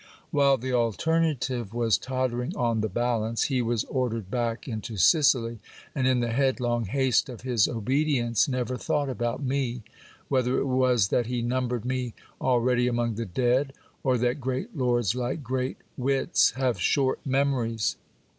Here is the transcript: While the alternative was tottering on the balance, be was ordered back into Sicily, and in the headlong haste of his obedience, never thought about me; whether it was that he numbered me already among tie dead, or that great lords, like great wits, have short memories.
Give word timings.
While 0.31 0.57
the 0.57 0.73
alternative 0.73 1.75
was 1.75 1.95
tottering 1.99 2.57
on 2.57 2.81
the 2.81 2.89
balance, 2.89 3.49
be 3.49 3.61
was 3.61 3.83
ordered 3.83 4.31
back 4.31 4.67
into 4.67 4.97
Sicily, 4.97 5.59
and 5.93 6.07
in 6.07 6.21
the 6.21 6.31
headlong 6.31 6.85
haste 6.85 7.29
of 7.29 7.41
his 7.41 7.67
obedience, 7.67 8.47
never 8.47 8.77
thought 8.77 9.09
about 9.09 9.43
me; 9.43 9.83
whether 10.27 10.57
it 10.57 10.65
was 10.65 11.09
that 11.09 11.27
he 11.27 11.43
numbered 11.43 11.85
me 11.85 12.15
already 12.41 12.87
among 12.87 13.13
tie 13.13 13.25
dead, 13.25 13.73
or 14.01 14.17
that 14.17 14.41
great 14.41 14.75
lords, 14.75 15.13
like 15.13 15.43
great 15.43 15.77
wits, 15.95 16.49
have 16.57 16.81
short 16.81 17.19
memories. 17.23 17.95